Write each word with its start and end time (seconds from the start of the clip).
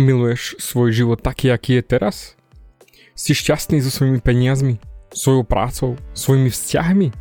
Miluješ 0.00 0.56
svoj 0.56 0.96
život 0.96 1.20
taký, 1.20 1.52
aký 1.52 1.76
je 1.76 1.84
teraz? 1.84 2.32
Si 3.12 3.36
šťastný 3.36 3.84
so 3.84 3.92
svojimi 3.92 4.24
peniazmi, 4.24 4.80
svojou 5.12 5.44
prácou, 5.44 6.00
svojimi 6.16 6.48
vzťahmi? 6.48 7.12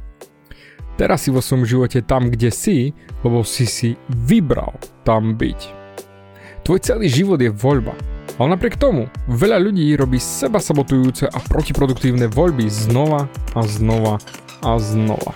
Teraz 0.96 1.28
si 1.28 1.30
vo 1.36 1.44
svojom 1.44 1.68
živote 1.68 2.00
tam, 2.00 2.32
kde 2.32 2.48
si, 2.56 2.96
lebo 3.20 3.44
si 3.44 3.68
si 3.68 4.00
vybral 4.08 4.80
tam 5.04 5.36
byť. 5.36 5.60
Tvoj 6.64 6.80
celý 6.80 7.12
život 7.12 7.44
je 7.44 7.52
voľba. 7.52 7.92
Ale 8.40 8.56
napriek 8.56 8.80
tomu, 8.80 9.12
veľa 9.28 9.60
ľudí 9.60 9.92
robí 10.00 10.16
seba 10.16 10.64
sabotujúce 10.64 11.28
a 11.28 11.36
protiproduktívne 11.52 12.32
voľby 12.32 12.72
znova 12.72 13.28
a 13.52 13.60
znova 13.68 14.24
a 14.64 14.80
znova. 14.80 15.36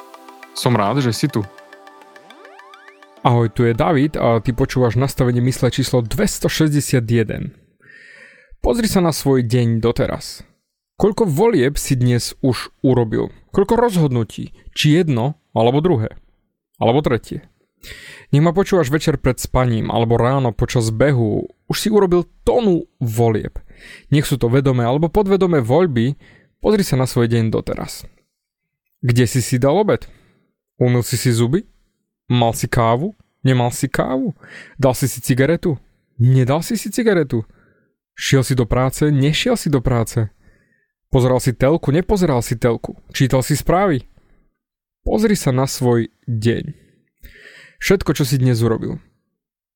Som 0.51 0.75
rád, 0.75 0.99
že 0.99 1.15
si 1.15 1.31
tu. 1.31 1.41
Ahoj, 3.23 3.47
tu 3.53 3.63
je 3.63 3.71
David 3.71 4.19
a 4.19 4.43
ty 4.43 4.51
počúvaš 4.51 4.99
nastavenie 4.99 5.39
mysle 5.45 5.71
číslo 5.71 6.03
261. 6.03 7.55
Pozri 8.59 8.87
sa 8.91 8.99
na 8.99 9.15
svoj 9.15 9.47
deň 9.47 9.79
doteraz. 9.79 10.43
Koľko 10.99 11.25
volieb 11.25 11.79
si 11.79 11.97
dnes 11.97 12.37
už 12.45 12.69
urobil? 12.85 13.33
Koľko 13.55 13.73
rozhodnutí? 13.73 14.53
Či 14.75 15.01
jedno, 15.01 15.39
alebo 15.55 15.81
druhé? 15.81 16.19
Alebo 16.77 17.01
tretie? 17.01 17.47
Nech 18.29 18.43
ma 18.43 18.53
počúvaš 18.53 18.93
večer 18.93 19.17
pred 19.17 19.41
spaním 19.41 19.89
alebo 19.89 20.15
ráno 20.19 20.53
počas 20.53 20.93
behu, 20.93 21.49
už 21.65 21.77
si 21.77 21.89
urobil 21.89 22.29
tonu 22.45 22.85
volieb. 23.01 23.57
Nech 24.13 24.29
sú 24.29 24.37
to 24.37 24.51
vedomé 24.51 24.85
alebo 24.85 25.09
podvedomé 25.09 25.63
voľby, 25.63 26.15
pozri 26.61 26.85
sa 26.85 26.99
na 26.99 27.09
svoj 27.09 27.27
deň 27.31 27.49
doteraz. 27.49 28.05
Kde 29.01 29.25
si 29.25 29.41
si 29.41 29.57
dal 29.57 29.73
obed? 29.81 30.05
Umil 30.81 31.05
si 31.05 31.13
si 31.13 31.29
zuby? 31.29 31.61
Mal 32.25 32.57
si 32.57 32.65
kávu? 32.65 33.13
Nemal 33.45 33.69
si 33.69 33.85
kávu? 33.85 34.33
Dal 34.81 34.97
si 34.97 35.05
si 35.05 35.21
cigaretu? 35.21 35.77
Nedal 36.17 36.65
si 36.65 36.73
si 36.73 36.89
cigaretu? 36.89 37.45
Šiel 38.17 38.41
si 38.41 38.57
do 38.57 38.65
práce? 38.65 39.13
Nešiel 39.13 39.53
si 39.61 39.69
do 39.69 39.77
práce? 39.77 40.33
Pozeral 41.13 41.37
si 41.37 41.53
telku? 41.53 41.93
Nepozeral 41.93 42.41
si 42.41 42.57
telku? 42.57 42.97
Čítal 43.13 43.45
si 43.45 43.53
správy? 43.53 44.09
Pozri 45.05 45.37
sa 45.37 45.53
na 45.53 45.69
svoj 45.69 46.09
deň. 46.25 46.73
Všetko, 47.77 48.17
čo 48.17 48.25
si 48.25 48.41
dnes 48.41 48.61
urobil. 48.65 48.97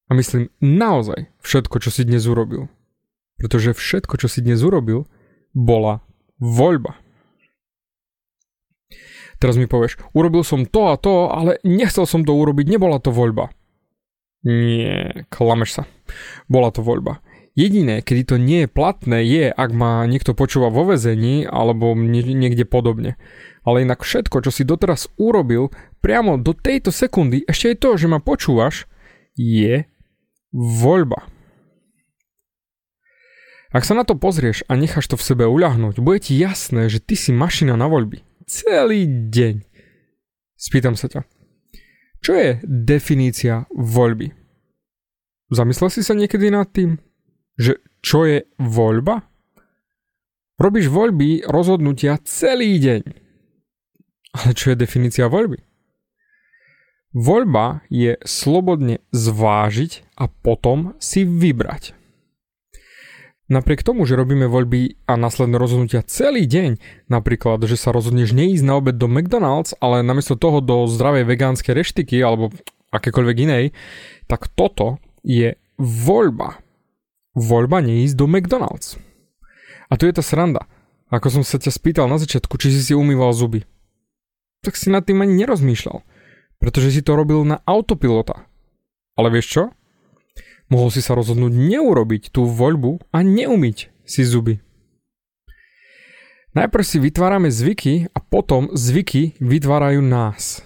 A 0.09 0.13
myslím 0.17 0.49
naozaj 0.61 1.29
všetko, 1.41 1.81
čo 1.81 1.89
si 1.93 2.05
dnes 2.05 2.25
urobil. 2.25 2.69
Pretože 3.37 3.77
všetko, 3.77 4.21
čo 4.21 4.25
si 4.29 4.41
dnes 4.41 4.61
urobil, 4.65 5.05
bola 5.53 6.01
voľba. 6.41 6.97
Teraz 9.39 9.59
mi 9.59 9.67
povieš, 9.67 9.99
urobil 10.15 10.43
som 10.47 10.63
to 10.63 10.91
a 10.91 10.95
to, 10.95 11.27
ale 11.31 11.59
nechcel 11.67 12.07
som 12.07 12.23
to 12.23 12.31
urobiť, 12.31 12.65
nebola 12.71 13.03
to 13.03 13.11
voľba. 13.11 13.51
Nie, 14.45 15.25
klameš 15.33 15.81
sa. 15.81 15.83
Bola 16.45 16.69
to 16.69 16.85
voľba. 16.85 17.19
Jediné, 17.55 18.03
kedy 18.03 18.21
to 18.27 18.35
nie 18.35 18.67
je 18.67 18.69
platné, 18.69 19.23
je, 19.23 19.47
ak 19.47 19.71
ma 19.71 20.03
niekto 20.03 20.35
počúva 20.35 20.67
vo 20.67 20.83
vezení 20.91 21.47
alebo 21.47 21.95
niekde 21.95 22.67
podobne. 22.67 23.15
Ale 23.63 23.87
inak 23.87 24.03
všetko, 24.03 24.43
čo 24.43 24.51
si 24.51 24.67
doteraz 24.67 25.07
urobil, 25.15 25.71
priamo 26.03 26.35
do 26.35 26.51
tejto 26.51 26.91
sekundy, 26.91 27.47
ešte 27.47 27.71
aj 27.71 27.77
to, 27.79 27.89
že 27.95 28.11
ma 28.11 28.19
počúvaš, 28.19 28.91
je 29.39 29.87
voľba. 30.51 31.31
Ak 33.71 33.87
sa 33.87 33.95
na 33.95 34.03
to 34.03 34.19
pozrieš 34.19 34.67
a 34.67 34.75
necháš 34.75 35.07
to 35.07 35.15
v 35.15 35.23
sebe 35.23 35.43
uľahnúť, 35.47 36.03
bude 36.03 36.19
ti 36.19 36.35
jasné, 36.35 36.91
že 36.91 36.99
ty 36.99 37.15
si 37.15 37.31
mašina 37.31 37.79
na 37.79 37.87
voľby. 37.87 38.23
Celý 38.45 39.09
deň. 39.33 39.65
Spýtam 40.53 40.93
sa 40.93 41.09
ťa. 41.09 41.25
Čo 42.21 42.37
je 42.37 42.61
definícia 42.65 43.65
voľby? 43.73 44.29
Zamyslel 45.49 45.89
si 45.89 46.01
sa 46.05 46.13
niekedy 46.13 46.53
nad 46.53 46.69
tým, 46.69 47.01
že 47.57 47.81
čo 48.05 48.29
je 48.29 48.45
voľba? 48.61 49.25
Robíš 50.61 50.93
voľby, 50.93 51.49
rozhodnutia 51.49 52.21
celý 52.21 52.77
deň. 52.77 53.01
Ale 54.37 54.51
čo 54.53 54.73
je 54.73 54.77
definícia 54.77 55.25
voľby? 55.25 55.65
Voľba 57.17 57.81
je 57.89 58.13
slobodne 58.29 59.01
zvážiť 59.09 60.05
a 60.21 60.29
potom 60.29 60.93
si 61.01 61.25
vybrať. 61.25 61.97
Napriek 63.45 63.85
tomu, 63.85 64.09
že 64.09 64.17
robíme 64.17 64.49
voľby 64.49 65.05
a 65.05 65.13
následné 65.21 65.61
rozhodnutia 65.61 66.01
celý 66.01 66.49
deň, 66.49 66.81
napríklad, 67.13 67.61
že 67.69 67.77
sa 67.77 67.93
rozhodneš 67.93 68.33
neísť 68.33 68.65
na 68.65 68.81
obed 68.81 68.97
do 68.97 69.05
McDonald's, 69.05 69.77
ale 69.77 70.01
namiesto 70.01 70.33
toho 70.33 70.65
do 70.65 70.89
zdravej 70.89 71.29
vegánskej 71.29 71.77
reštiky 71.77 72.17
alebo 72.25 72.49
akékoľvek 72.89 73.37
inej, 73.45 73.65
tak 74.25 74.49
toto 74.49 74.97
je 75.21 75.53
voľba. 75.77 76.57
Voľba 77.37 77.85
neísť 77.85 78.15
do 78.17 78.25
McDonald's. 78.25 78.97
A 79.91 79.99
tu 79.99 80.09
je 80.09 80.15
tá 80.17 80.25
sranda. 80.25 80.65
Ako 81.13 81.29
som 81.29 81.43
sa 81.45 81.61
ťa 81.61 81.69
spýtal 81.69 82.09
na 82.09 82.17
začiatku, 82.17 82.57
či 82.57 82.73
si 82.73 82.81
si 82.81 82.93
umýval 82.97 83.29
zuby. 83.29 83.61
Tak 84.65 84.73
si 84.73 84.89
nad 84.89 85.05
tým 85.05 85.21
ani 85.21 85.45
nerozmýšľal. 85.45 86.01
Pretože 86.57 86.89
si 86.89 87.05
to 87.05 87.13
robil 87.13 87.45
na 87.45 87.61
autopilota. 87.69 88.49
Ale 89.13 89.29
vieš 89.29 89.47
čo? 89.53 89.63
Mohol 90.65 90.89
si 90.89 91.01
sa 91.05 91.13
rozhodnúť 91.13 91.53
neurobiť 91.53 92.33
tú 92.33 92.49
voľbu 92.49 93.05
a 93.13 93.21
neumyť 93.21 93.77
si 94.01 94.21
zuby. 94.25 94.61
Najprv 96.55 96.83
si 96.87 96.97
vytvárame 97.03 97.51
zvyky 97.51 98.09
a 98.15 98.19
potom 98.23 98.71
zvyky 98.71 99.35
vytvárajú 99.43 99.99
nás. 99.99 100.63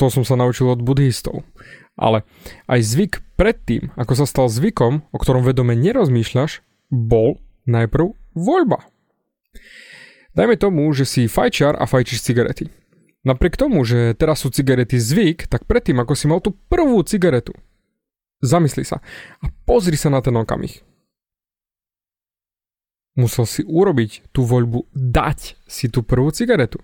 To 0.00 0.08
som 0.08 0.24
sa 0.24 0.32
naučil 0.32 0.72
od 0.72 0.80
buddhistov. 0.80 1.44
Ale 1.92 2.24
aj 2.64 2.80
zvyk 2.80 3.12
predtým, 3.36 3.92
ako 4.00 4.12
sa 4.16 4.24
stal 4.24 4.48
zvykom, 4.48 5.04
o 5.12 5.18
ktorom 5.20 5.44
vedome 5.44 5.76
nerozmýšľaš, 5.76 6.64
bol 6.88 7.36
najprv 7.68 8.16
voľba. 8.32 8.88
Dajme 10.32 10.56
tomu, 10.56 10.88
že 10.96 11.04
si 11.04 11.28
fajčiar 11.28 11.76
a 11.76 11.84
fajčíš 11.84 12.24
cigarety. 12.24 12.72
Napriek 13.20 13.60
tomu, 13.60 13.84
že 13.84 14.16
teraz 14.16 14.40
sú 14.40 14.48
cigarety 14.48 14.96
zvyk, 14.96 15.52
tak 15.52 15.68
predtým, 15.68 16.00
ako 16.00 16.16
si 16.16 16.24
mal 16.24 16.40
tú 16.40 16.56
prvú 16.72 17.04
cigaretu, 17.04 17.52
Zamysli 18.40 18.88
sa 18.88 19.04
a 19.44 19.46
pozri 19.68 20.00
sa 20.00 20.08
na 20.08 20.24
ten 20.24 20.32
okamih. 20.32 20.80
Musel 23.20 23.44
si 23.44 23.62
urobiť 23.66 24.32
tú 24.32 24.48
voľbu 24.48 24.88
dať 24.96 25.60
si 25.68 25.92
tú 25.92 26.00
prvú 26.00 26.32
cigaretu. 26.32 26.80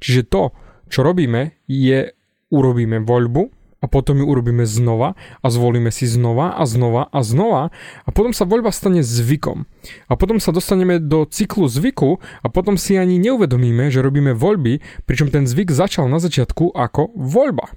Čiže 0.00 0.22
to, 0.32 0.42
čo 0.88 1.04
robíme, 1.04 1.60
je 1.68 2.16
urobíme 2.48 3.04
voľbu 3.04 3.52
a 3.82 3.90
potom 3.90 4.22
ju 4.22 4.24
urobíme 4.30 4.62
znova 4.62 5.18
a 5.42 5.46
zvolíme 5.50 5.90
si 5.90 6.06
znova 6.06 6.54
a 6.54 6.62
znova 6.62 7.10
a 7.10 7.20
znova 7.26 7.74
a 8.06 8.08
potom 8.14 8.30
sa 8.30 8.46
voľba 8.46 8.70
stane 8.70 9.02
zvykom. 9.02 9.66
A 10.06 10.12
potom 10.14 10.38
sa 10.38 10.54
dostaneme 10.54 11.02
do 11.02 11.26
cyklu 11.26 11.66
zvyku 11.66 12.22
a 12.40 12.46
potom 12.46 12.78
si 12.78 12.94
ani 12.94 13.18
neuvedomíme, 13.18 13.90
že 13.90 14.00
robíme 14.00 14.32
voľby, 14.38 14.78
pričom 15.04 15.34
ten 15.34 15.50
zvyk 15.50 15.74
začal 15.74 16.06
na 16.06 16.22
začiatku 16.22 16.70
ako 16.72 17.10
voľba. 17.18 17.74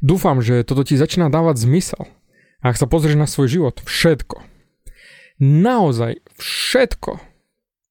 Dúfam, 0.00 0.40
že 0.40 0.64
toto 0.64 0.80
ti 0.80 0.96
začína 0.96 1.28
dávať 1.28 1.68
zmysel. 1.68 2.08
Ak 2.64 2.76
sa 2.76 2.88
pozrieš 2.88 3.16
na 3.16 3.28
svoj 3.28 3.48
život, 3.48 3.76
všetko, 3.84 4.44
naozaj 5.40 6.20
všetko, 6.36 7.20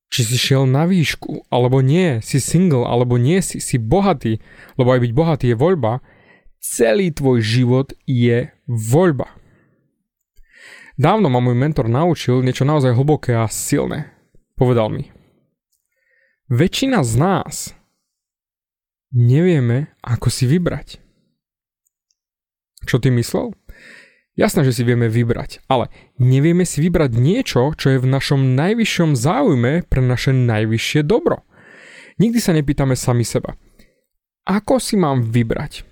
či 0.10 0.22
si 0.26 0.38
šiel 0.38 0.66
na 0.66 0.90
výšku, 0.90 1.50
alebo 1.54 1.82
nie, 1.86 2.22
si 2.22 2.42
single, 2.42 2.86
alebo 2.86 3.18
nie 3.22 3.42
si, 3.46 3.62
si 3.62 3.78
bohatý, 3.78 4.42
lebo 4.78 4.94
aj 4.94 5.06
byť 5.06 5.12
bohatý 5.14 5.46
je 5.54 5.58
voľba, 5.58 6.02
celý 6.62 7.14
tvoj 7.14 7.42
život 7.42 7.94
je 8.06 8.50
voľba. 8.66 9.30
Dávno 11.00 11.32
ma 11.32 11.40
môj 11.40 11.56
mentor 11.56 11.88
naučil 11.88 12.44
niečo 12.44 12.68
naozaj 12.68 12.92
hlboké 12.92 13.32
a 13.32 13.48
silné. 13.48 14.12
Povedal 14.60 14.92
mi. 14.92 15.08
Väčšina 16.52 17.06
z 17.06 17.14
nás 17.16 17.56
nevieme, 19.14 19.94
ako 20.04 20.28
si 20.28 20.50
vybrať. 20.50 21.09
Čo 22.86 23.02
ty 23.02 23.12
myslel? 23.12 23.56
Jasné, 24.40 24.64
že 24.64 24.72
si 24.72 24.88
vieme 24.88 25.12
vybrať, 25.12 25.68
ale 25.68 25.92
nevieme 26.16 26.64
si 26.64 26.80
vybrať 26.80 27.12
niečo, 27.12 27.76
čo 27.76 27.92
je 27.92 28.00
v 28.00 28.08
našom 28.08 28.56
najvyššom 28.56 29.12
záujme 29.20 29.84
pre 29.84 30.00
naše 30.00 30.32
najvyššie 30.32 31.04
dobro. 31.04 31.44
Nikdy 32.24 32.40
sa 32.40 32.56
nepýtame 32.56 32.96
sami 32.96 33.28
seba. 33.28 33.60
Ako 34.48 34.80
si 34.80 34.96
mám 34.96 35.28
vybrať? 35.28 35.84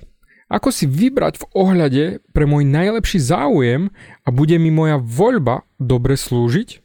Ako 0.48 0.72
si 0.72 0.88
vybrať 0.88 1.44
v 1.44 1.46
ohľade 1.60 2.06
pre 2.32 2.48
môj 2.48 2.64
najlepší 2.64 3.20
záujem 3.20 3.92
a 4.24 4.32
bude 4.32 4.56
mi 4.56 4.72
moja 4.72 4.96
voľba 4.96 5.68
dobre 5.76 6.16
slúžiť? 6.16 6.80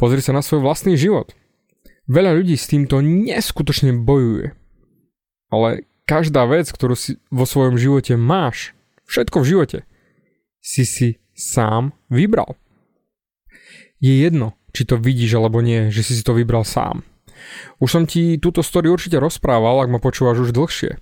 Pozri 0.00 0.24
sa 0.24 0.32
na 0.32 0.40
svoj 0.40 0.64
vlastný 0.64 0.96
život. 0.96 1.36
Veľa 2.08 2.32
ľudí 2.40 2.56
s 2.56 2.64
týmto 2.64 3.04
neskutočne 3.04 3.92
bojuje. 3.92 4.56
Ale 5.52 5.84
každá 6.12 6.44
vec, 6.44 6.68
ktorú 6.68 6.92
si 6.92 7.16
vo 7.32 7.48
svojom 7.48 7.80
živote 7.80 8.20
máš, 8.20 8.76
všetko 9.08 9.40
v 9.40 9.48
živote, 9.48 9.78
si 10.60 10.84
si 10.84 11.08
sám 11.32 11.96
vybral. 12.12 12.60
Je 13.96 14.20
jedno, 14.20 14.52
či 14.76 14.84
to 14.84 15.00
vidíš 15.00 15.40
alebo 15.40 15.64
nie, 15.64 15.88
že 15.88 16.04
si 16.04 16.12
si 16.12 16.20
to 16.20 16.36
vybral 16.36 16.68
sám. 16.68 17.00
Už 17.80 17.88
som 17.88 18.04
ti 18.04 18.36
túto 18.36 18.60
story 18.60 18.92
určite 18.92 19.16
rozprával, 19.16 19.80
ak 19.80 19.88
ma 19.88 19.98
počúvaš 20.04 20.44
už 20.44 20.50
dlhšie. 20.52 21.00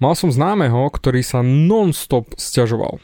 Mal 0.00 0.16
som 0.16 0.32
známeho, 0.32 0.88
ktorý 0.88 1.20
sa 1.20 1.44
non-stop 1.44 2.32
stiažoval. 2.40 2.98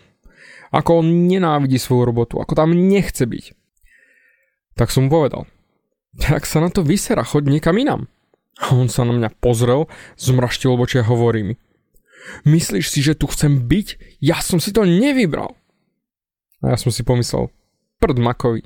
Ako 0.73 1.05
on 1.05 1.29
nenávidí 1.29 1.77
svoju 1.77 2.09
robotu, 2.09 2.41
ako 2.41 2.57
tam 2.57 2.73
nechce 2.73 3.29
byť. 3.29 3.45
Tak 4.73 4.89
som 4.89 5.07
mu 5.07 5.13
povedal, 5.13 5.45
tak 6.17 6.49
sa 6.49 6.65
na 6.65 6.73
to 6.73 6.81
vysera, 6.81 7.29
choď 7.29 7.61
niekam 7.61 7.77
inám. 7.77 8.09
A 8.61 8.77
on 8.77 8.93
sa 8.93 9.09
na 9.09 9.17
mňa 9.17 9.33
pozrel, 9.41 9.89
zmraštil 10.21 10.77
obočia 10.77 11.01
a 11.01 11.09
hovorí 11.09 11.43
mi. 11.43 11.55
Myslíš 12.45 12.87
si, 12.93 13.01
že 13.03 13.19
tu 13.19 13.27
chcem 13.27 13.65
byť? 13.67 14.21
Ja 14.23 14.39
som 14.45 14.63
si 14.63 14.71
to 14.71 14.87
nevybral. 14.87 15.57
A 16.63 16.75
ja 16.75 16.79
som 16.79 16.95
si 16.95 17.03
pomyslel, 17.03 17.51
prd 17.99 18.23
makovi. 18.23 18.63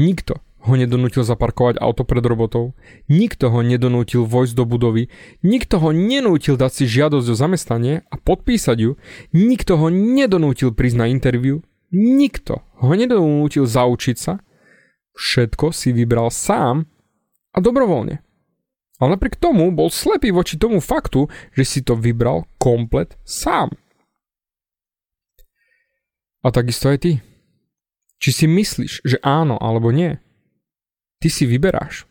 Nikto 0.00 0.40
ho 0.62 0.74
nedonútil 0.78 1.26
zaparkovať 1.26 1.82
auto 1.82 2.06
pred 2.06 2.22
robotou, 2.22 2.72
nikto 3.10 3.50
ho 3.50 3.60
nedonútil 3.66 4.22
vojsť 4.22 4.54
do 4.54 4.64
budovy, 4.64 5.10
nikto 5.42 5.82
ho 5.82 5.90
nenútil 5.90 6.54
dať 6.54 6.70
si 6.70 6.84
žiadosť 6.86 7.26
o 7.28 7.34
zamestnanie 7.34 8.06
a 8.06 8.14
podpísať 8.14 8.78
ju, 8.78 8.90
nikto 9.34 9.74
ho 9.74 9.90
nedonútil 9.90 10.70
prísť 10.70 10.96
na 11.02 11.06
interviu, 11.10 11.66
nikto 11.90 12.62
ho 12.78 12.92
nedonútil 12.94 13.66
zaučiť 13.66 14.16
sa, 14.16 14.38
všetko 15.18 15.74
si 15.74 15.90
vybral 15.90 16.30
sám 16.30 16.86
a 17.52 17.58
dobrovoľne. 17.58 18.22
Ale 19.02 19.18
napriek 19.18 19.34
tomu 19.34 19.74
bol 19.74 19.90
slepý 19.90 20.30
voči 20.30 20.54
tomu 20.54 20.78
faktu, 20.78 21.26
že 21.58 21.66
si 21.66 21.82
to 21.82 21.98
vybral 21.98 22.46
komplet 22.62 23.18
sám. 23.26 23.74
A 26.46 26.54
takisto 26.54 26.86
aj 26.86 27.02
ty. 27.02 27.12
Či 28.22 28.30
si 28.30 28.46
myslíš, 28.46 29.02
že 29.02 29.18
áno 29.26 29.58
alebo 29.58 29.90
nie, 29.90 30.22
ty 31.18 31.26
si 31.26 31.50
vyberáš. 31.50 32.06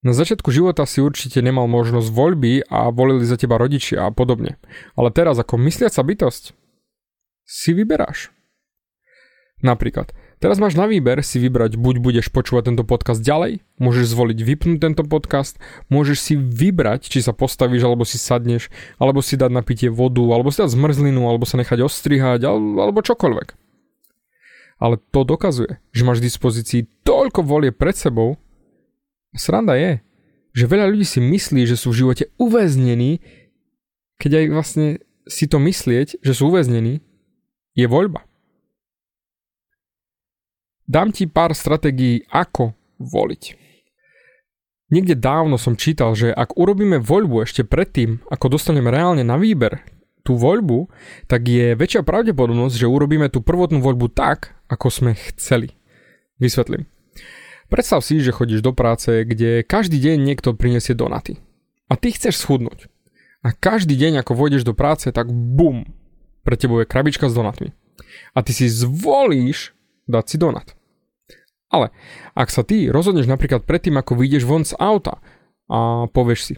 Na 0.00 0.16
začiatku 0.16 0.48
života 0.48 0.88
si 0.88 1.04
určite 1.04 1.44
nemal 1.44 1.68
možnosť 1.68 2.08
voľby 2.08 2.64
a 2.72 2.88
volili 2.88 3.28
za 3.28 3.36
teba 3.36 3.60
rodičia 3.60 4.08
a 4.08 4.14
podobne. 4.14 4.56
Ale 4.96 5.12
teraz 5.12 5.36
ako 5.36 5.60
mysliaca 5.60 6.00
bytosť 6.00 6.56
si 7.44 7.70
vyberáš. 7.76 8.32
Napríklad, 9.60 10.16
teraz 10.38 10.62
máš 10.62 10.74
na 10.78 10.86
výber 10.86 11.22
si 11.26 11.42
vybrať, 11.42 11.78
buď 11.78 12.02
budeš 12.02 12.26
počúvať 12.32 12.72
tento 12.72 12.82
podcast 12.86 13.22
ďalej, 13.22 13.62
môžeš 13.78 14.14
zvoliť 14.14 14.38
vypnúť 14.42 14.78
tento 14.78 15.02
podcast, 15.04 15.58
môžeš 15.90 16.18
si 16.18 16.34
vybrať, 16.34 17.10
či 17.10 17.22
sa 17.22 17.34
postavíš, 17.34 17.84
alebo 17.86 18.06
si 18.06 18.16
sadneš, 18.16 18.70
alebo 18.96 19.22
si 19.22 19.34
dať 19.36 19.50
na 19.50 19.62
vodu, 19.90 20.24
alebo 20.30 20.48
si 20.50 20.62
dať 20.62 20.74
zmrzlinu, 20.74 21.22
alebo 21.26 21.46
sa 21.46 21.58
nechať 21.58 21.82
ostrihať, 21.82 22.46
alebo 22.46 23.02
čokoľvek 23.02 23.68
ale 24.78 25.02
to 25.10 25.26
dokazuje, 25.26 25.82
že 25.90 26.06
máš 26.06 26.22
v 26.22 26.30
dispozícii 26.30 26.80
toľko 27.02 27.42
volie 27.42 27.74
pred 27.74 27.98
sebou. 27.98 28.38
Sranda 29.34 29.74
je, 29.74 29.98
že 30.54 30.70
veľa 30.70 30.94
ľudí 30.94 31.04
si 31.04 31.18
myslí, 31.18 31.66
že 31.66 31.74
sú 31.74 31.90
v 31.90 32.06
živote 32.06 32.30
uväznení, 32.38 33.18
keď 34.22 34.30
aj 34.38 34.44
vlastne 34.54 34.88
si 35.26 35.50
to 35.50 35.58
myslieť, 35.58 36.22
že 36.22 36.32
sú 36.32 36.54
uväznení, 36.54 37.02
je 37.74 37.86
voľba. 37.90 38.24
Dám 40.88 41.12
ti 41.12 41.28
pár 41.28 41.52
stratégií, 41.52 42.24
ako 42.32 42.72
voliť. 42.96 43.42
Niekde 44.88 45.20
dávno 45.20 45.60
som 45.60 45.76
čítal, 45.76 46.16
že 46.16 46.32
ak 46.32 46.56
urobíme 46.56 46.96
voľbu 46.96 47.44
ešte 47.44 47.60
predtým, 47.60 48.24
ako 48.32 48.56
dostaneme 48.56 48.88
reálne 48.88 49.20
na 49.20 49.36
výber 49.36 49.84
tú 50.24 50.40
voľbu, 50.40 50.88
tak 51.28 51.44
je 51.44 51.76
väčšia 51.76 52.08
pravdepodobnosť, 52.08 52.80
že 52.80 52.88
urobíme 52.88 53.28
tú 53.28 53.44
prvotnú 53.44 53.84
voľbu 53.84 54.08
tak, 54.16 54.56
ako 54.72 54.88
sme 54.88 55.12
chceli. 55.36 55.76
Vysvetlím. 56.40 56.88
Predstav 57.68 58.00
si, 58.00 58.24
že 58.24 58.32
chodíš 58.32 58.64
do 58.64 58.72
práce, 58.72 59.28
kde 59.28 59.60
každý 59.68 60.00
deň 60.00 60.24
niekto 60.24 60.56
prinesie 60.56 60.96
donaty. 60.96 61.36
A 61.92 62.00
ty 62.00 62.16
chceš 62.16 62.40
schudnúť. 62.40 62.88
A 63.44 63.52
každý 63.52 63.92
deň, 63.92 64.24
ako 64.24 64.40
vojdeš 64.40 64.64
do 64.64 64.72
práce, 64.72 65.12
tak 65.12 65.28
bum, 65.28 65.84
pre 66.48 66.56
tebou 66.56 66.80
je 66.80 66.88
krabička 66.88 67.28
s 67.28 67.36
donatmi. 67.36 67.76
A 68.32 68.40
ty 68.40 68.56
si 68.56 68.72
zvolíš 68.72 69.76
dať 70.08 70.24
si 70.24 70.36
donat. 70.40 70.77
Ale 71.68 71.92
ak 72.32 72.48
sa 72.48 72.64
ty 72.64 72.88
rozhodneš 72.88 73.28
napríklad 73.28 73.68
predtým, 73.68 74.00
ako 74.00 74.16
vyjdeš 74.16 74.44
von 74.48 74.64
z 74.64 74.72
auta 74.80 75.20
a 75.68 76.08
povieš 76.08 76.40
si, 76.40 76.54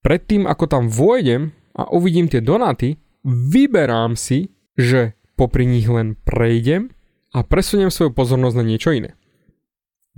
predtým, 0.00 0.48
ako 0.48 0.64
tam 0.64 0.88
vôjdem, 0.88 1.52
a 1.76 1.86
uvidím 1.94 2.26
tie 2.26 2.42
donaty, 2.42 2.98
vyberám 3.24 4.18
si, 4.18 4.50
že 4.74 5.14
popri 5.38 5.64
nich 5.64 5.86
len 5.86 6.18
prejdem 6.18 6.92
a 7.32 7.46
presuniem 7.46 7.92
svoju 7.92 8.12
pozornosť 8.12 8.56
na 8.58 8.64
niečo 8.66 8.90
iné. 8.90 9.14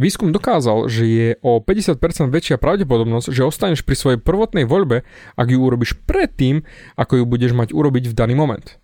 Výskum 0.00 0.32
dokázal, 0.32 0.88
že 0.88 1.04
je 1.04 1.28
o 1.44 1.60
50% 1.60 2.00
väčšia 2.32 2.56
pravdepodobnosť, 2.56 3.28
že 3.28 3.44
ostaneš 3.44 3.84
pri 3.84 3.94
svojej 3.94 4.18
prvotnej 4.18 4.64
voľbe, 4.64 5.04
ak 5.36 5.46
ju 5.52 5.58
urobíš 5.60 6.00
predtým, 6.08 6.64
ako 6.96 7.22
ju 7.22 7.24
budeš 7.28 7.52
mať 7.52 7.76
urobiť 7.76 8.08
v 8.08 8.16
daný 8.16 8.34
moment. 8.34 8.80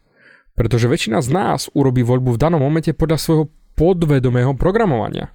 Pretože 0.52 0.90
väčšina 0.90 1.24
z 1.24 1.32
nás 1.32 1.72
urobí 1.72 2.04
voľbu 2.04 2.36
v 2.36 2.40
danom 2.42 2.60
momente 2.60 2.92
podľa 2.92 3.18
svojho 3.18 3.44
podvedomého 3.78 4.58
programovania. 4.58 5.30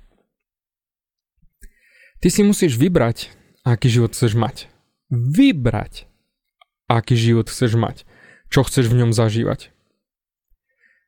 Ty 2.19 2.27
si 2.27 2.43
musíš 2.43 2.75
vybrať, 2.75 3.31
aký 3.63 3.87
život 3.87 4.11
chceš 4.11 4.35
mať. 4.35 4.67
Vybrať 5.09 6.11
aký 6.87 7.15
život 7.15 7.47
chceš 7.47 7.79
mať, 7.79 8.03
čo 8.51 8.61
chceš 8.67 8.91
v 8.91 9.03
ňom 9.03 9.11
zažívať. 9.15 9.71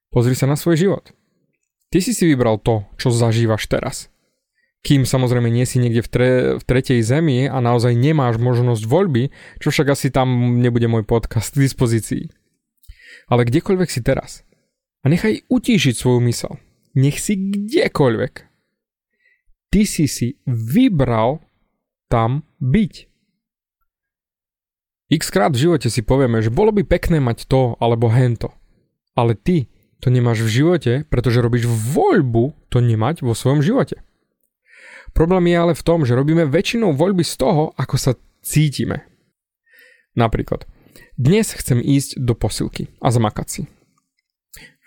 Pozri 0.10 0.34
sa 0.34 0.48
na 0.48 0.56
svoj 0.56 0.80
život. 0.80 1.06
Ty 1.92 2.00
si 2.01 2.15
si 2.15 2.24
vybral 2.25 2.60
to, 2.60 2.88
čo 2.96 3.12
zažívaš 3.12 3.68
teraz. 3.68 4.10
Kým 4.86 5.04
samozrejme 5.04 5.50
nie 5.50 5.65
si 5.65 5.82
niekde 5.82 6.06
v, 6.06 6.10
tre, 6.10 6.32
v 6.62 6.63
tretej 6.63 7.01
zemi 7.01 7.50
a 7.50 7.58
naozaj 7.58 7.98
nemáš 7.98 8.38
možnosť 8.38 8.86
voľby, 8.86 9.34
čo 9.58 9.74
však 9.74 9.92
asi 9.92 10.13
tam 10.13 10.62
nebude 10.62 10.86
môj 10.86 11.04
podcast 11.04 11.58
k 11.58 11.65
dispozícii. 11.65 12.30
Ale 13.25 13.50
kdekoľvek 13.50 13.89
si 13.89 14.06
teraz. 14.06 14.46
A 15.01 15.10
nechaj 15.10 15.46
utíšiť 15.50 15.98
svoju 15.98 16.22
mysel. 16.30 16.62
Nech 16.96 17.20
si 17.20 17.36
kdekoľvek. 17.36 18.34
Ty 19.70 19.82
si 19.84 20.08
si 20.08 20.40
vybral 20.48 21.44
tam 22.08 22.48
byť. 22.64 22.94
X 25.12 25.22
krát 25.30 25.54
v 25.54 25.70
živote 25.70 25.92
si 25.92 26.02
povieme, 26.02 26.42
že 26.42 26.50
bolo 26.50 26.72
by 26.72 26.82
pekné 26.88 27.22
mať 27.22 27.46
to 27.46 27.75
alebo 27.78 28.10
hento. 28.10 28.56
Ale 29.14 29.36
ty 29.36 29.68
to 30.00 30.08
nemáš 30.10 30.42
v 30.48 30.64
živote, 30.64 30.94
pretože 31.12 31.44
robíš 31.44 31.68
voľbu 31.68 32.56
to 32.72 32.80
nemať 32.82 33.22
vo 33.22 33.36
svojom 33.38 33.62
živote. 33.62 34.02
Problém 35.16 35.52
je 35.52 35.58
ale 35.60 35.74
v 35.75 35.86
tom, 35.86 36.04
že 36.04 36.18
robíme 36.18 36.44
väčšinou 36.48 36.92
voľby 36.92 37.24
z 37.24 37.36
toho, 37.40 37.72
ako 37.80 37.96
sa 37.96 38.12
cítime. 38.44 39.08
Napríklad, 40.16 40.68
dnes 41.16 41.52
chcem 41.56 41.80
ísť 41.80 42.20
do 42.20 42.36
posilky 42.36 42.92
a 43.00 43.12
zamakať 43.12 43.48
si. 43.48 43.62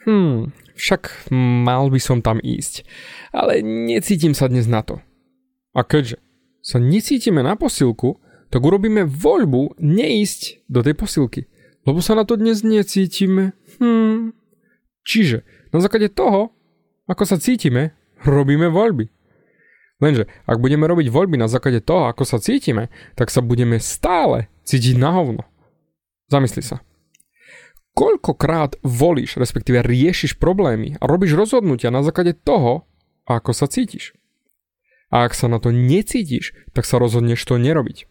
Hmm, 0.04 0.52
však 0.78 1.28
mal 1.34 1.90
by 1.90 1.98
som 1.98 2.22
tam 2.22 2.38
ísť, 2.38 2.86
ale 3.34 3.60
necítim 3.66 4.32
sa 4.32 4.46
dnes 4.46 4.70
na 4.70 4.86
to. 4.86 5.02
A 5.74 5.82
keďže 5.82 6.22
sa 6.62 6.78
necítime 6.78 7.42
na 7.42 7.58
posilku, 7.58 8.22
tak 8.48 8.64
urobíme 8.64 9.04
voľbu 9.04 9.76
neísť 9.82 10.70
do 10.70 10.80
tej 10.80 10.94
posilky. 10.96 11.44
Lebo 11.84 12.00
sa 12.00 12.16
na 12.16 12.24
to 12.24 12.38
dnes 12.40 12.64
necítime. 12.64 13.52
Hmm. 13.80 14.32
Čiže 15.04 15.44
na 15.72 15.78
základe 15.80 16.08
toho, 16.12 16.52
ako 17.08 17.24
sa 17.24 17.36
cítime, 17.40 17.96
robíme 18.24 18.68
voľby. 18.68 19.08
Lenže 19.98 20.30
ak 20.46 20.62
budeme 20.62 20.86
robiť 20.86 21.10
voľby 21.10 21.36
na 21.40 21.50
základe 21.50 21.82
toho, 21.82 22.06
ako 22.06 22.22
sa 22.22 22.38
cítime, 22.38 22.92
tak 23.18 23.34
sa 23.34 23.42
budeme 23.42 23.82
stále 23.82 24.46
cítiť 24.62 24.94
na 24.94 25.10
hovno. 25.10 25.42
Zamysli 26.28 26.62
sa. 26.62 26.84
Koľkokrát 27.98 28.78
volíš, 28.86 29.42
respektíve 29.42 29.82
riešiš 29.82 30.38
problémy 30.38 30.94
a 31.02 31.04
robíš 31.10 31.34
rozhodnutia 31.34 31.90
na 31.90 32.06
základe 32.06 32.38
toho, 32.38 32.86
ako 33.26 33.50
sa 33.50 33.66
cítiš. 33.66 34.14
A 35.10 35.26
ak 35.26 35.34
sa 35.34 35.50
na 35.50 35.58
to 35.58 35.74
necítiš, 35.74 36.54
tak 36.70 36.86
sa 36.86 37.02
rozhodneš 37.02 37.42
to 37.42 37.58
nerobiť. 37.58 38.06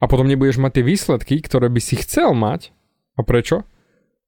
A 0.00 0.04
potom 0.04 0.28
nebudeš 0.28 0.60
mať 0.60 0.80
tie 0.80 0.84
výsledky, 0.84 1.40
ktoré 1.40 1.72
by 1.72 1.80
si 1.80 1.96
chcel 1.96 2.36
mať. 2.36 2.76
A 3.16 3.24
prečo? 3.24 3.64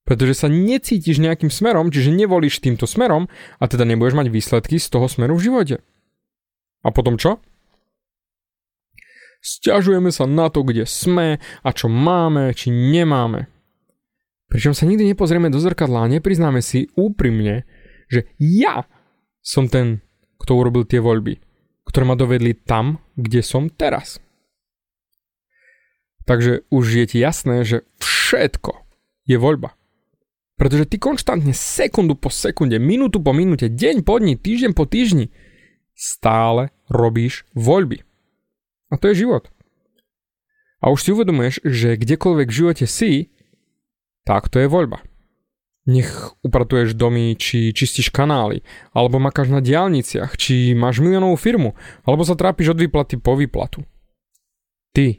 Pretože 0.09 0.47
sa 0.47 0.49
necítiš 0.49 1.21
nejakým 1.21 1.53
smerom, 1.53 1.93
čiže 1.93 2.09
nevolíš 2.09 2.65
týmto 2.65 2.89
smerom 2.89 3.29
a 3.61 3.65
teda 3.69 3.85
nebudeš 3.85 4.17
mať 4.17 4.29
výsledky 4.33 4.81
z 4.81 4.89
toho 4.89 5.07
smeru 5.07 5.37
v 5.37 5.53
živote. 5.53 5.77
A 6.81 6.89
potom 6.91 7.21
čo? 7.21 7.45
Sťažujeme 9.43 10.09
sa 10.15 10.25
na 10.25 10.49
to, 10.49 10.63
kde 10.63 10.87
sme 10.87 11.43
a 11.43 11.69
čo 11.75 11.91
máme, 11.91 12.55
či 12.55 12.71
nemáme. 12.71 13.53
Pričom 14.53 14.77
sa 14.77 14.85
nikdy 14.85 15.17
nepozrieme 15.17 15.49
do 15.49 15.57
zrkadla 15.57 16.05
a 16.05 16.13
nepriznáme 16.13 16.61
si 16.61 16.93
úprimne, 16.93 17.65
že 18.13 18.29
ja 18.37 18.85
som 19.41 19.65
ten, 19.65 20.05
kto 20.37 20.61
urobil 20.61 20.85
tie 20.85 21.01
voľby, 21.01 21.41
ktoré 21.89 22.05
ma 22.05 22.21
dovedli 22.21 22.53
tam, 22.53 23.01
kde 23.17 23.41
som 23.41 23.73
teraz. 23.73 24.21
Takže 26.29 26.69
už 26.69 26.85
je 26.85 27.07
ti 27.09 27.19
jasné, 27.25 27.65
že 27.65 27.89
všetko 27.97 28.77
je 29.25 29.41
voľba. 29.41 29.73
Pretože 30.61 30.85
ty 30.85 31.01
konštantne 31.01 31.57
sekundu 31.57 32.13
po 32.13 32.29
sekunde, 32.29 32.77
minútu 32.77 33.25
po 33.25 33.33
minúte, 33.33 33.73
deň 33.73 34.05
po 34.05 34.21
dni, 34.21 34.37
týždeň 34.37 34.77
po 34.77 34.85
týždni 34.85 35.33
stále 35.97 36.69
robíš 36.93 37.49
voľby. 37.57 38.05
A 38.93 39.01
to 39.01 39.09
je 39.11 39.25
život. 39.25 39.49
A 40.85 40.93
už 40.93 41.01
si 41.01 41.09
uvedomuješ, 41.17 41.65
že 41.65 41.97
kdekoľvek 41.97 42.53
v 42.53 42.59
živote 42.61 42.85
si, 42.85 43.32
tak 44.23 44.49
to 44.49 44.63
je 44.63 44.71
voľba. 44.71 45.03
Nech 45.83 46.39
upratuješ 46.47 46.95
domy, 46.95 47.35
či 47.35 47.75
čistíš 47.75 48.15
kanály, 48.15 48.63
alebo 48.95 49.19
makáš 49.19 49.51
na 49.51 49.59
diálniciach, 49.59 50.39
či 50.39 50.79
máš 50.79 51.03
miliónovú 51.03 51.35
firmu, 51.35 51.75
alebo 52.07 52.23
sa 52.23 52.39
trápiš 52.39 52.79
od 52.79 52.79
výplaty 52.79 53.19
po 53.19 53.35
výplatu. 53.35 53.83
Ty. 54.95 55.19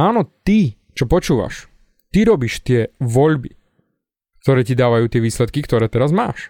Áno, 0.00 0.24
ty, 0.46 0.80
čo 0.96 1.04
počúvaš. 1.04 1.68
Ty 2.08 2.24
robíš 2.24 2.64
tie 2.64 2.88
voľby, 3.04 3.52
ktoré 4.40 4.64
ti 4.64 4.72
dávajú 4.72 5.12
tie 5.12 5.20
výsledky, 5.20 5.60
ktoré 5.60 5.92
teraz 5.92 6.08
máš. 6.08 6.48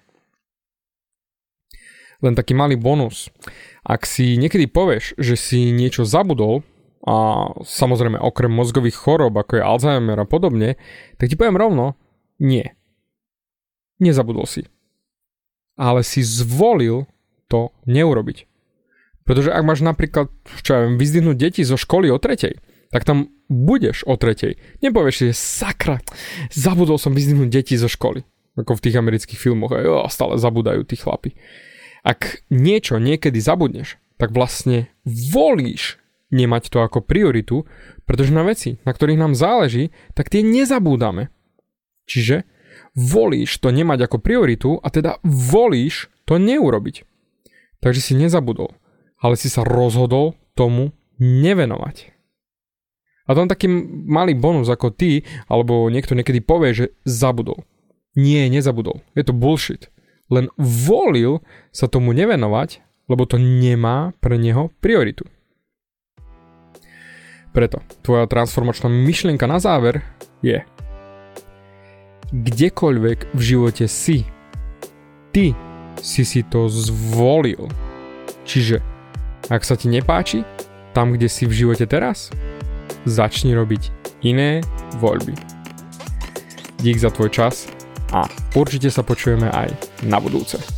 Len 2.22 2.38
taký 2.38 2.54
malý 2.54 2.78
bonus. 2.78 3.26
Ak 3.82 4.06
si 4.06 4.38
niekedy 4.38 4.70
povieš, 4.70 5.18
že 5.18 5.34
si 5.34 5.74
niečo 5.74 6.06
zabudol, 6.06 6.62
a 7.08 7.16
samozrejme 7.64 8.20
okrem 8.20 8.52
mozgových 8.52 9.00
chorob, 9.00 9.32
ako 9.32 9.56
je 9.56 9.64
Alzheimer 9.64 10.20
a 10.20 10.28
podobne, 10.28 10.76
tak 11.16 11.32
ti 11.32 11.40
poviem 11.40 11.56
rovno, 11.56 11.96
nie. 12.36 12.68
Nezabudol 13.96 14.44
si. 14.44 14.68
Ale 15.80 16.04
si 16.04 16.20
zvolil 16.20 17.08
to 17.48 17.72
neurobiť. 17.88 18.44
Pretože 19.24 19.56
ak 19.56 19.64
máš 19.64 19.80
napríklad, 19.80 20.28
čo 20.60 20.70
ja 20.76 20.80
viem, 20.84 21.00
vyzdvihnúť 21.00 21.36
deti 21.40 21.64
zo 21.64 21.80
školy 21.80 22.12
o 22.12 22.20
tretej, 22.20 22.60
tak 22.92 23.08
tam 23.08 23.32
budeš 23.48 24.04
o 24.04 24.20
tretej. 24.20 24.60
Nepovieš 24.84 25.16
si, 25.16 25.24
že 25.32 25.36
sakra, 25.36 26.04
zabudol 26.52 27.00
som 27.00 27.16
vyzdvihnúť 27.16 27.48
deti 27.48 27.80
zo 27.80 27.88
školy. 27.88 28.20
Ako 28.60 28.76
v 28.76 28.84
tých 28.84 29.00
amerických 29.00 29.40
filmoch, 29.40 29.72
a 29.72 30.04
stále 30.12 30.36
zabudajú 30.36 30.84
tí 30.84 31.00
chlapi. 31.00 31.32
Ak 32.04 32.44
niečo 32.52 33.00
niekedy 33.00 33.40
zabudneš, 33.40 33.96
tak 34.20 34.34
vlastne 34.34 34.92
volíš 35.04 35.96
nemať 36.28 36.68
to 36.72 36.84
ako 36.84 37.00
prioritu, 37.00 37.64
pretože 38.04 38.34
na 38.34 38.44
veci, 38.44 38.76
na 38.84 38.92
ktorých 38.92 39.20
nám 39.20 39.32
záleží, 39.32 39.90
tak 40.12 40.28
tie 40.28 40.44
nezabúdame. 40.44 41.32
Čiže 42.08 42.48
volíš 42.96 43.60
to 43.60 43.72
nemať 43.72 44.08
ako 44.08 44.18
prioritu 44.20 44.70
a 44.80 44.88
teda 44.88 45.20
volíš 45.24 46.08
to 46.24 46.36
neurobiť. 46.36 47.04
Takže 47.78 48.00
si 48.00 48.12
nezabudol, 48.18 48.74
ale 49.20 49.34
si 49.38 49.48
sa 49.48 49.64
rozhodol 49.64 50.34
tomu 50.58 50.92
nevenovať. 51.20 52.12
A 53.28 53.36
tam 53.36 53.44
taký 53.44 53.68
malý 54.08 54.32
bonus 54.32 54.72
ako 54.72 54.88
ty, 54.88 55.28
alebo 55.52 55.92
niekto 55.92 56.16
niekedy 56.16 56.40
povie, 56.40 56.72
že 56.72 56.86
zabudol. 57.04 57.60
Nie, 58.16 58.48
nezabudol. 58.48 59.04
Je 59.12 59.22
to 59.28 59.36
bullshit 59.36 59.92
len 60.28 60.52
volil 60.60 61.40
sa 61.72 61.88
tomu 61.88 62.12
nevenovať, 62.12 62.84
lebo 63.08 63.24
to 63.24 63.40
nemá 63.40 64.12
pre 64.20 64.36
neho 64.36 64.68
prioritu. 64.84 65.24
Preto 67.52 67.80
tvoja 68.04 68.28
transformačná 68.28 68.86
myšlienka 68.92 69.48
na 69.48 69.58
záver 69.58 70.04
je 70.44 70.62
kdekoľvek 72.32 73.32
v 73.32 73.40
živote 73.40 73.88
si, 73.88 74.28
ty 75.32 75.56
si 75.98 76.22
si 76.22 76.44
to 76.44 76.68
zvolil. 76.68 77.66
Čiže 78.44 78.84
ak 79.48 79.64
sa 79.64 79.74
ti 79.80 79.88
nepáči, 79.88 80.44
tam 80.92 81.16
kde 81.16 81.28
si 81.28 81.48
v 81.48 81.56
živote 81.64 81.88
teraz, 81.88 82.28
začni 83.08 83.56
robiť 83.56 83.92
iné 84.22 84.60
voľby. 85.00 85.32
Dík 86.78 87.00
za 87.00 87.10
tvoj 87.10 87.32
čas 87.32 87.66
a 88.12 88.28
určite 88.54 88.92
sa 88.92 89.02
počujeme 89.02 89.48
aj 89.50 89.72
na 90.04 90.20
budúce. 90.20 90.77